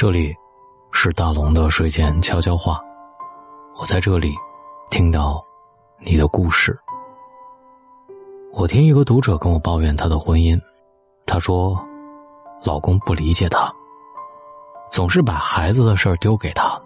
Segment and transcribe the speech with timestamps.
[0.00, 0.34] 这里
[0.92, 2.80] 是大龙的睡前悄悄话，
[3.78, 4.34] 我在这里
[4.88, 5.44] 听到
[5.98, 6.74] 你的故事。
[8.50, 10.58] 我听一个读者跟我抱怨他的婚姻，
[11.26, 11.78] 他说，
[12.64, 13.70] 老公不理解她，
[14.90, 16.80] 总是把孩子的事儿丢给他，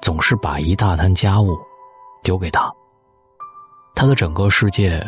[0.00, 1.58] 总是把一大摊家务
[2.22, 2.72] 丢给他，
[3.92, 5.04] 他的整个世界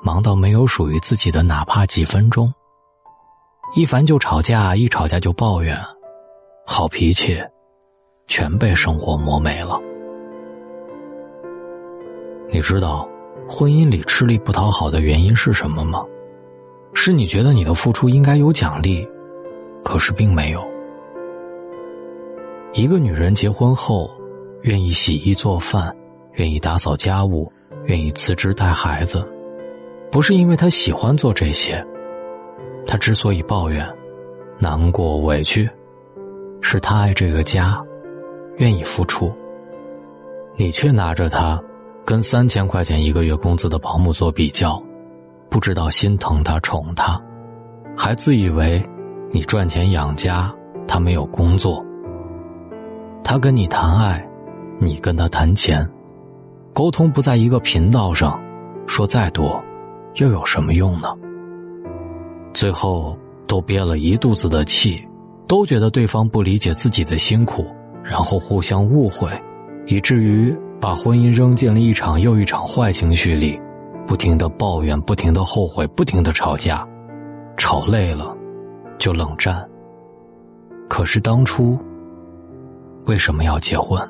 [0.00, 2.54] 忙到没有属于自己的哪怕几分钟，
[3.74, 5.76] 一烦就吵架，一吵架就抱怨。
[6.68, 7.40] 好脾气，
[8.26, 9.80] 全被生活磨没了。
[12.48, 13.08] 你知道，
[13.48, 16.04] 婚姻里吃力不讨好的原因是什么吗？
[16.92, 19.08] 是你觉得你的付出应该有奖励，
[19.84, 20.60] 可是并没有。
[22.72, 24.10] 一个女人结婚后，
[24.62, 25.96] 愿意洗衣做饭，
[26.32, 27.50] 愿意打扫家务，
[27.84, 29.24] 愿意辞职带孩子，
[30.10, 31.82] 不是因为她喜欢做这些，
[32.88, 33.88] 她之所以抱怨、
[34.58, 35.70] 难过、委屈。
[36.60, 37.80] 是他爱这个家，
[38.56, 39.32] 愿意付出。
[40.56, 41.60] 你却拿着他，
[42.04, 44.82] 跟三千块钱一个月工资的保姆做比较，
[45.50, 47.20] 不知道心疼他、宠他，
[47.96, 48.82] 还自以为
[49.30, 50.52] 你赚钱养家，
[50.88, 51.84] 他没有工作。
[53.22, 54.26] 他跟你谈爱，
[54.78, 55.88] 你跟他谈钱，
[56.72, 58.40] 沟通不在一个频道上，
[58.86, 59.62] 说再多，
[60.14, 61.08] 又有什么用呢？
[62.54, 65.06] 最后都憋了一肚子的气。
[65.46, 67.66] 都觉得对方不理解自己的辛苦，
[68.02, 69.30] 然后互相误会，
[69.86, 73.58] 以至于把婚姻扔进了一场又一场坏情绪里，
[74.06, 76.86] 不停的抱怨，不停的后悔，不停的吵架，
[77.56, 78.36] 吵累了
[78.98, 79.64] 就冷战。
[80.88, 81.78] 可是当初
[83.06, 84.00] 为什么要结婚？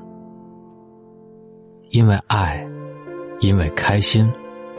[1.91, 2.67] 因为爱，
[3.41, 4.31] 因为开心，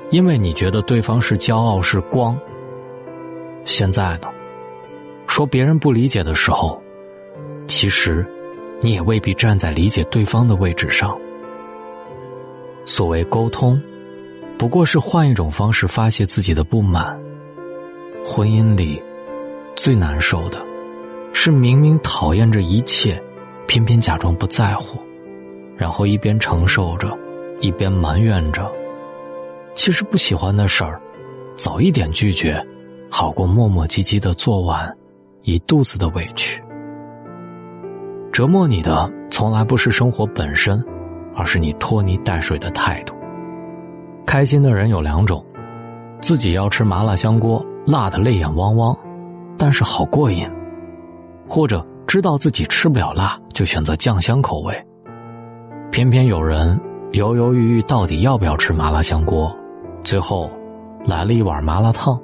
[0.10, 2.38] 因为你觉得对方是骄傲是光。
[3.64, 4.28] 现在呢？
[5.28, 6.82] 说别人不理解的时候，
[7.68, 8.26] 其实
[8.82, 11.16] 你也未必站在理解对方的位置上。
[12.86, 13.80] 所谓沟通，
[14.58, 17.18] 不过是换一种方式发泄自己的不满。
[18.26, 19.02] 婚姻里
[19.76, 20.66] 最难受的，
[21.34, 23.22] 是明明讨厌这一切，
[23.68, 24.98] 偏偏假装不在乎，
[25.76, 27.16] 然后一边承受着，
[27.60, 28.70] 一边埋怨着。
[29.76, 31.00] 其实不喜欢的事儿，
[31.56, 32.66] 早一点拒绝，
[33.10, 34.98] 好过磨磨唧唧的做完。
[35.48, 36.62] 一肚子的委屈，
[38.34, 40.84] 折磨你的从来不是生活本身，
[41.34, 43.16] 而是你拖泥带水的态度。
[44.26, 45.42] 开心的人有两种，
[46.20, 48.94] 自己要吃麻辣香锅，辣的泪眼汪汪，
[49.58, 50.50] 但是好过瘾；
[51.48, 54.76] 或者知道自己吃不了辣，就选择酱香口味。
[55.92, 56.78] 偏偏有人
[57.14, 59.56] 犹犹豫豫，到底要不要吃麻辣香锅，
[60.04, 60.52] 最后
[61.06, 62.22] 来了一碗麻辣烫，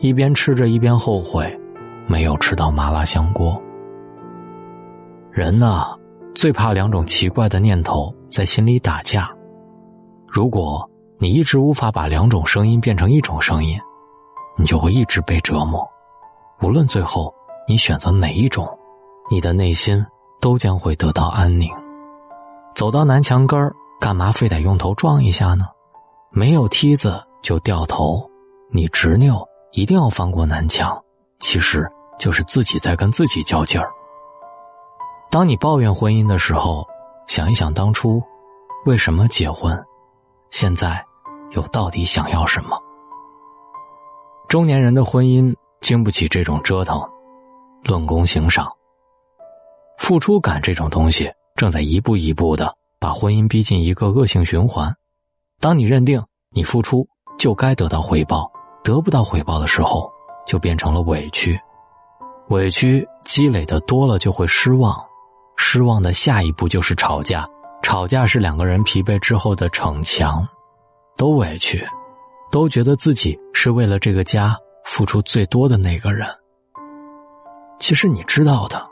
[0.00, 1.56] 一边吃着一边后悔。
[2.10, 3.62] 没有吃到麻辣香锅。
[5.30, 5.86] 人呢，
[6.34, 9.30] 最怕两种奇怪的念头在心里打架。
[10.26, 13.78] 如果你一直无法把两种声音变成一种声音，
[14.58, 15.88] 你就会一直被折磨。
[16.60, 17.32] 无论最后
[17.68, 18.66] 你选择哪一种，
[19.30, 20.04] 你的内心
[20.40, 21.70] 都将会得到安宁。
[22.74, 25.64] 走到南墙根儿，干嘛非得用头撞一下呢？
[26.32, 28.28] 没有梯子就掉头，
[28.72, 31.00] 你执拗一定要翻过南墙。
[31.38, 31.88] 其实。
[32.20, 33.90] 就是自己在跟自己较劲儿。
[35.30, 36.86] 当你抱怨婚姻的时候，
[37.26, 38.22] 想一想当初
[38.84, 39.76] 为什么结婚，
[40.50, 41.02] 现在
[41.52, 42.78] 又到底想要什么？
[44.48, 47.00] 中年人的婚姻经不起这种折腾，
[47.84, 48.70] 论功行赏。
[49.98, 54.94] 付出感这种东西正在一步一步的把婚姻逼进一个恶性循环。
[55.58, 57.06] 当你认定你付出
[57.38, 58.50] 就该得到回报，
[58.82, 60.10] 得不到回报的时候，
[60.46, 61.58] 就变成了委屈。
[62.50, 64.92] 委屈积累的多了就会失望，
[65.56, 67.48] 失望的下一步就是吵架，
[67.80, 70.44] 吵架是两个人疲惫之后的逞强，
[71.16, 71.86] 都委屈，
[72.50, 76.26] 都觉得自己是为了这个家付出最多的那个人。
[77.78, 78.84] 其实你知道的，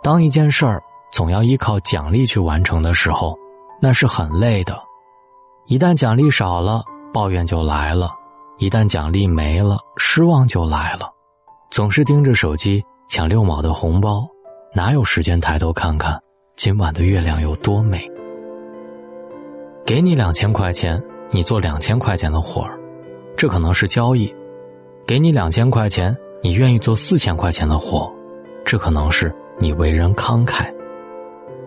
[0.00, 3.36] 当一件事儿总要依靠奖励去完成的时候，
[3.82, 4.80] 那是很累的。
[5.66, 8.08] 一旦奖励少了，抱怨就来了；
[8.58, 11.12] 一旦奖励没了，失望就来了。
[11.70, 14.26] 总是盯着手机抢六毛的红包，
[14.74, 16.18] 哪有时间抬头看看
[16.56, 18.10] 今晚的月亮有多美？
[19.84, 21.00] 给你两千块钱，
[21.30, 22.78] 你做两千块钱的活儿，
[23.36, 24.34] 这可能是交易；
[25.06, 28.10] 给你两千块钱，你愿意做四千块钱的活，
[28.64, 30.72] 这可能是你为人慷慨；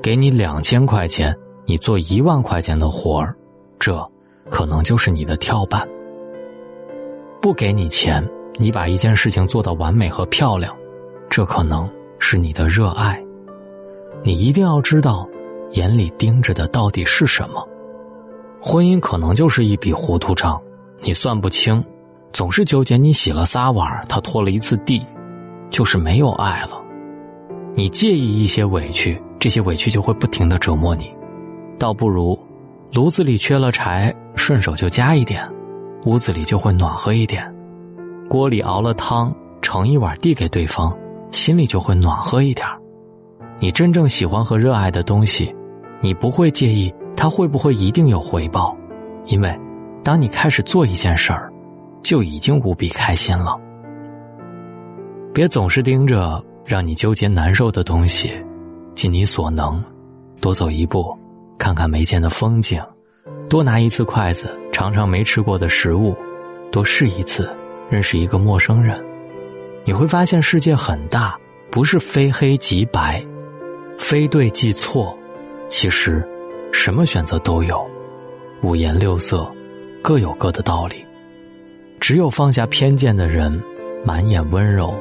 [0.02, 3.36] 给你两千块钱，你做一万块钱的活儿，
[3.78, 4.04] 这
[4.50, 5.88] 可能就是你的跳板。
[7.40, 8.28] 不给你钱。
[8.58, 10.76] 你把一件事情做到完美和漂亮，
[11.30, 11.90] 这可能
[12.20, 13.22] 是你的热爱。
[14.24, 15.28] 你一定要知道，
[15.72, 17.68] 眼里盯着的到底是什么。
[18.62, 20.62] 婚姻可能就是一笔糊涂账，
[21.00, 21.84] 你算不清，
[22.32, 25.04] 总是纠结你洗了仨碗，他拖了一次地，
[25.72, 26.80] 就是没有爱了。
[27.74, 31.12] 你介意一些委屈，这些委屈就会不停的折磨你，
[31.80, 32.38] 倒不如
[32.94, 35.50] 炉子里缺了柴，顺手就加一点，
[36.06, 37.44] 屋子里就会暖和一点。
[38.32, 40.98] 锅里熬了汤，盛一碗递给对方，
[41.32, 42.66] 心里就会暖和一点。
[43.60, 45.54] 你真正喜欢和热爱的东西，
[46.00, 48.74] 你不会介意它会不会一定有回报，
[49.26, 49.54] 因为
[50.02, 51.52] 当你开始做一件事儿，
[52.02, 53.60] 就已经无比开心了。
[55.34, 58.32] 别总是盯着让你纠结难受的东西，
[58.96, 59.84] 尽你所能，
[60.40, 61.14] 多走一步，
[61.58, 62.82] 看看没见的风景，
[63.50, 66.16] 多拿一次筷子尝尝没吃过的食物，
[66.72, 67.54] 多试一次
[67.92, 69.04] 认识一个陌生人，
[69.84, 71.38] 你会发现世界很大，
[71.70, 73.22] 不是非黑即白。
[73.98, 75.16] 非对即错，
[75.68, 76.26] 其实，
[76.72, 77.86] 什么选择都有，
[78.64, 79.46] 五颜六色，
[80.02, 81.06] 各有各的道理。
[82.00, 83.62] 只有放下偏见的人，
[84.06, 84.96] 满眼温柔，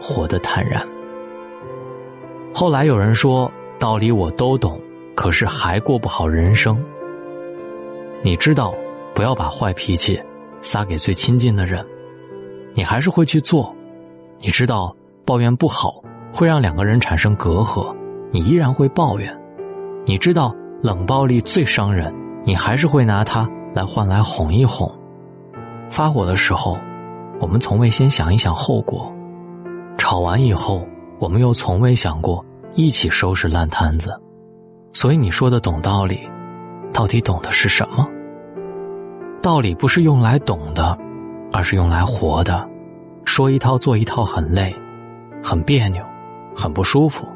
[0.00, 0.84] 活得坦然。
[2.52, 4.80] 后来有人说，道理我都懂，
[5.14, 6.76] 可是还过不好人生。
[8.20, 8.74] 你知道，
[9.14, 10.20] 不要把坏脾气
[10.60, 11.86] 撒给最亲近的人，
[12.76, 13.74] 你还是会去做。
[14.38, 14.94] 你知道，
[15.24, 16.02] 抱怨不好，
[16.32, 17.94] 会让两个人产生隔阂。
[18.30, 19.34] 你依然会抱怨，
[20.04, 22.12] 你知道冷暴力最伤人，
[22.44, 24.92] 你还是会拿它来换来哄一哄。
[25.88, 26.76] 发火的时候，
[27.40, 29.10] 我们从未先想一想后果；
[29.96, 30.86] 吵完以后，
[31.18, 32.44] 我们又从未想过
[32.74, 34.20] 一起收拾烂摊子。
[34.92, 36.28] 所以你说的懂道理，
[36.92, 38.06] 到底懂的是什么？
[39.40, 40.98] 道理不是用来懂的，
[41.52, 42.68] 而是用来活的。
[43.24, 44.74] 说一套做一套很累，
[45.42, 46.04] 很别扭，
[46.54, 47.26] 很不舒服。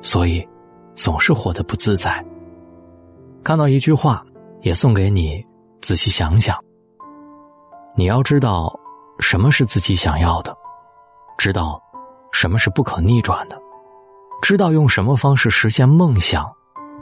[0.00, 0.46] 所以，
[0.94, 2.24] 总是活得不自在。
[3.42, 4.24] 看到一句话，
[4.62, 5.44] 也送给你，
[5.80, 6.56] 仔细想想。
[7.94, 8.72] 你要知道，
[9.20, 10.56] 什么是自己想要的，
[11.38, 11.80] 知道
[12.32, 13.58] 什么是不可逆转的，
[14.42, 16.50] 知道用什么方式实现梦想，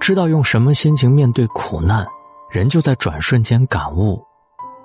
[0.01, 2.07] 知道用什么心情面对苦难，
[2.49, 4.25] 人就在转瞬间感悟，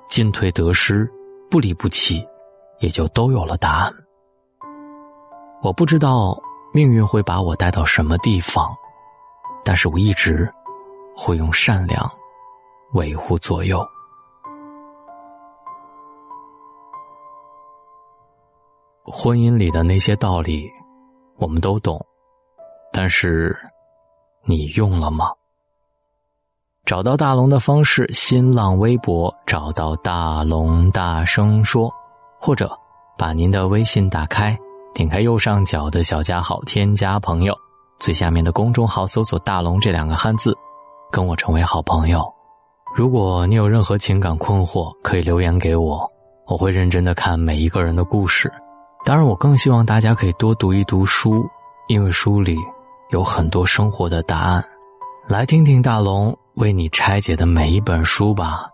[0.07, 1.11] 进退得失，
[1.49, 2.25] 不离不弃，
[2.79, 3.93] 也就都有了答案。
[5.61, 6.41] 我不知道。
[6.71, 8.77] 命运会把我带到什么地方，
[9.65, 10.47] 但是我一直
[11.15, 12.07] 会用善良
[12.93, 13.83] 维护左右。
[19.03, 20.71] 婚姻里的那些道理，
[21.37, 22.05] 我们都懂，
[22.93, 23.57] 但是
[24.43, 25.25] 你用了吗？
[26.85, 31.91] 找到大龙的方式：新浪微博找到大龙，大声说，
[32.39, 32.71] 或者
[33.17, 34.57] 把您的微信打开。
[34.93, 37.55] 点开右上角的小加号，添加朋友，
[37.99, 40.57] 最下面的公众号搜索“大龙”这两个汉字，
[41.11, 42.25] 跟我成为好朋友。
[42.95, 46.09] 如果你有任何情感困惑，可以留言给我，
[46.47, 48.51] 我会认真的看每一个人的故事。
[49.05, 51.47] 当然，我更希望大家可以多读一读书，
[51.87, 52.57] 因为书里
[53.11, 54.65] 有很多生活的答案。
[55.27, 58.67] 来听听大龙为你拆解的每一本书吧，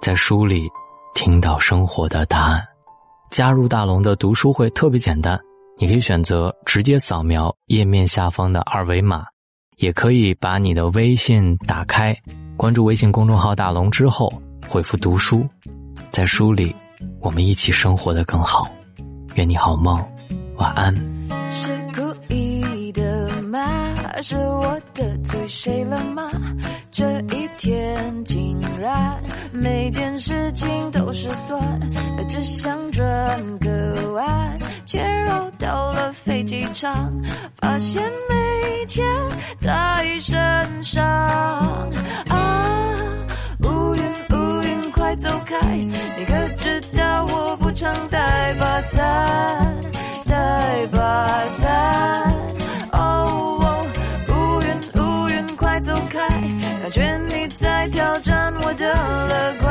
[0.00, 0.66] 在书里
[1.14, 2.64] 听到生活的答案。
[3.30, 5.38] 加入大龙的读书会特别简单。
[5.76, 9.26] 你可以选择直接扫描页面下方的二维码，
[9.76, 12.16] 也可以把你的微信打开，
[12.56, 14.32] 关注微信公众号“大龙”之后
[14.66, 15.46] 回复“读书”，
[16.10, 16.74] 在书里
[17.20, 18.70] 我们一起生活的更好。
[19.34, 20.02] 愿你好梦，
[20.56, 20.94] 晚安。
[24.22, 24.36] 是？
[24.36, 26.30] 我得罪谁了吗？
[26.90, 29.22] 这一天竟然
[29.52, 31.60] 每件事情都失算，
[32.28, 34.58] 只想转个弯。
[34.86, 37.12] 却绕到了飞机场，
[37.60, 39.04] 发现没钱
[39.60, 41.27] 在身上。
[56.88, 59.67] 感觉你在挑战我的乐观。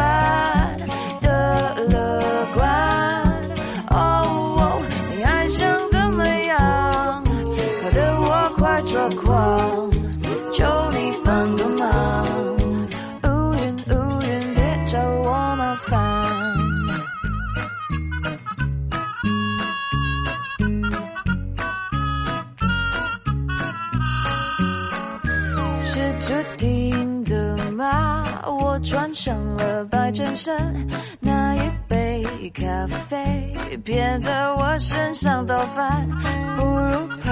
[31.20, 32.24] 那一杯。
[32.54, 33.54] 咖啡，
[33.84, 36.08] 偏在我身上倒翻，
[36.56, 37.32] 不如跑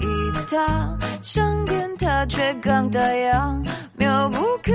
[0.00, 3.62] 一趟，上天它却刚打烊，
[3.96, 4.72] 妙不可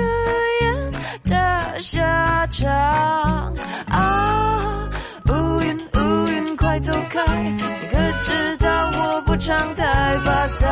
[0.62, 0.92] 言
[1.24, 2.70] 的下场
[3.88, 4.88] 啊！
[5.28, 7.60] 乌云乌云快走开，你
[7.90, 9.84] 可知道我不常带
[10.24, 10.70] 把伞，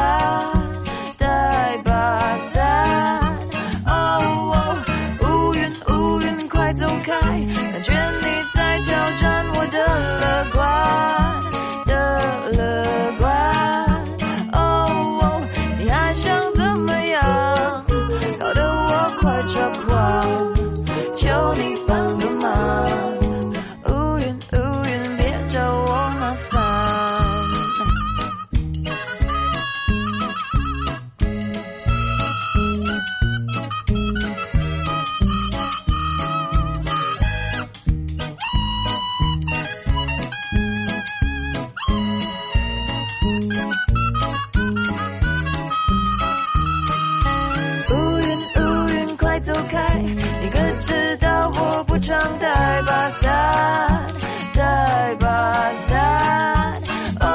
[49.40, 49.98] 走开！
[49.98, 54.06] 你可知道我不常带把伞，
[54.54, 56.82] 带把伞。
[57.20, 57.26] 哦，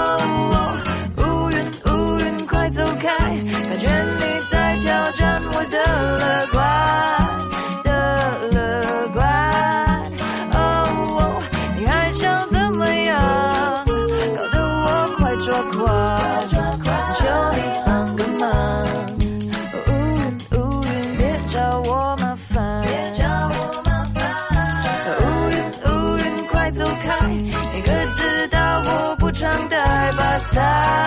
[1.18, 1.58] 乌云
[1.92, 3.10] 乌云快走开！
[3.10, 5.78] 感觉你在挑战我的
[6.20, 6.62] 乐观
[7.84, 7.90] 的
[8.52, 9.26] 乐观。
[10.54, 11.40] 哦，
[11.78, 13.16] 你还想怎么样？
[13.86, 16.15] 搞得我快抓狂，
[30.56, 31.05] 乌